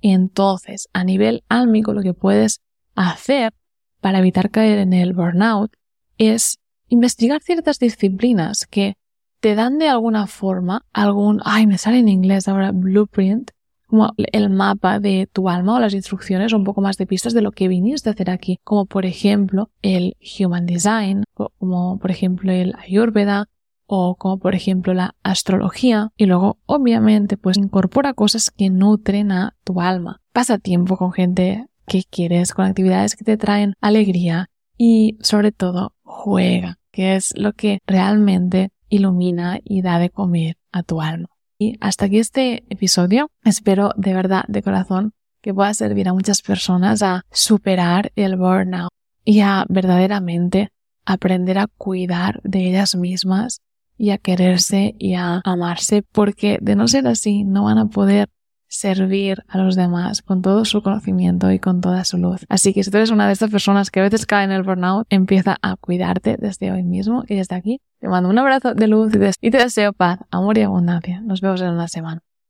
Entonces, 0.02 0.88
a 0.94 1.04
nivel 1.04 1.44
álmico, 1.50 1.94
lo 1.94 2.02
que 2.02 2.14
puedes 2.14 2.62
hacer 2.96 3.54
para 4.00 4.20
evitar 4.20 4.50
caer 4.50 4.80
en 4.80 4.94
el 4.94 5.14
burnout 5.14 5.74
es 6.20 6.60
investigar 6.88 7.42
ciertas 7.42 7.80
disciplinas 7.80 8.68
que 8.68 8.96
te 9.40 9.56
dan 9.56 9.80
de 9.80 9.88
alguna 9.88 10.28
forma 10.28 10.86
algún, 10.94 11.42
ay, 11.46 11.66
me 11.66 11.80
sale 11.80 11.98
en 11.98 12.10
inglés 12.10 12.48
ahora, 12.48 12.72
blueprint, 12.72 13.52
como 13.88 14.14
el 14.18 14.52
mapa 14.52 15.00
de 15.00 15.28
tu 15.32 15.50
alma 15.50 15.76
o 15.76 15.80
las 15.80 15.96
instrucciones 15.96 16.54
o 16.54 16.58
un 16.58 16.64
poco 16.64 16.82
más 16.82 16.98
de 16.98 17.08
pistas 17.08 17.34
de 17.34 17.42
lo 17.42 17.52
que 17.52 17.68
viniste 17.68 18.10
a 18.10 18.14
hacer 18.14 18.30
aquí, 18.30 18.60
como 18.64 18.86
por 18.86 19.08
ejemplo 19.08 19.72
el 19.82 20.16
Human 20.40 20.68
Design, 20.68 21.24
como 21.34 21.98
por 21.98 22.12
ejemplo 22.12 22.52
el 22.52 22.76
Ayurveda, 22.78 23.48
o 23.92 24.16
como 24.16 24.38
por 24.38 24.54
ejemplo 24.54 24.94
la 24.94 25.16
astrología 25.24 26.12
y 26.16 26.28
luego 26.28 26.60
obviamente 26.68 27.38
pues 27.38 27.58
incorpora 27.58 28.14
cosas 28.14 28.52
que 28.52 28.70
nutren 28.70 29.32
a 29.32 29.56
tu 29.64 29.82
alma. 29.82 30.22
Pasa 30.32 30.60
tiempo 30.60 30.96
con 30.96 31.12
gente 31.12 31.66
que 31.88 32.04
quieres, 32.08 32.54
con 32.54 32.66
actividades 32.66 33.16
que 33.16 33.26
te 33.26 33.36
traen 33.36 33.74
alegría 33.82 34.52
y 34.78 35.18
sobre 35.22 35.52
todo 35.52 35.94
juega, 36.10 36.80
que 36.92 37.16
es 37.16 37.34
lo 37.38 37.54
que 37.54 37.80
realmente 37.86 38.72
ilumina 38.90 39.60
y 39.64 39.82
da 39.82 40.00
de 40.00 40.10
comer 40.10 40.58
a 40.72 40.84
tu 40.84 41.02
alma. 41.02 41.30
Y 41.58 41.78
hasta 41.80 42.06
aquí 42.06 42.18
este 42.18 42.64
episodio. 42.70 43.30
Espero 43.44 43.92
de 43.96 44.14
verdad, 44.14 44.44
de 44.48 44.64
corazón, 44.64 45.14
que 45.42 45.54
pueda 45.54 45.74
servir 45.74 46.10
a 46.10 46.14
muchas 46.14 46.42
personas 46.42 47.04
a 47.04 47.24
superar 47.32 48.12
el 48.16 48.36
burnout 48.36 48.90
y 49.24 49.42
a 49.42 49.66
verdaderamente 49.70 50.72
aprender 51.06 51.60
a 51.60 51.68
cuidar 51.68 52.42
de 52.44 52.68
ellas 52.68 52.96
mismas 52.96 53.62
y 53.98 54.10
a 54.10 54.18
quererse 54.18 54.96
y 54.98 55.14
a 55.14 55.42
amarse, 55.44 56.02
porque 56.02 56.58
de 56.62 56.76
no 56.76 56.88
ser 56.88 57.08
así 57.08 57.44
no 57.44 57.66
van 57.66 57.78
a 57.78 57.88
poder 57.88 58.30
servir 58.70 59.44
a 59.48 59.58
los 59.58 59.76
demás 59.76 60.22
con 60.22 60.42
todo 60.42 60.64
su 60.64 60.82
conocimiento 60.82 61.52
y 61.52 61.60
con 61.60 61.82
toda 61.82 62.06
su 62.06 62.18
luz. 62.18 62.46
Así 62.48 62.74
que 62.74 62.84
si 62.84 62.92
tú 62.92 62.98
eres 62.98 63.12
una 63.12 63.28
de 63.28 63.34
estas 63.34 63.52
personas 63.52 63.92
que 63.92 64.00
a 64.00 64.04
veces 64.04 64.26
cae 64.26 64.46
en 64.46 64.52
el 64.52 64.64
burnout, 64.64 65.06
empieza 65.10 65.58
a 65.62 65.76
cuidarte 65.76 66.38
desde 66.40 66.72
hoy 66.72 66.84
mismo 66.84 67.24
y 67.28 67.36
desde 67.36 67.56
aquí 67.56 67.82
te 68.00 68.08
mando 68.08 68.30
un 68.30 68.38
abrazo 68.38 68.74
de 68.74 68.88
luz 68.88 69.12
y 69.42 69.52
te 69.52 69.58
deseo 69.58 69.92
paz, 69.92 70.20
amor 70.32 70.58
y 70.58 70.62
abundancia. 70.62 71.20
Nos 71.22 71.42
vemos 71.42 71.62
en 71.62 71.70
una 71.70 71.88
semana. 71.88 72.22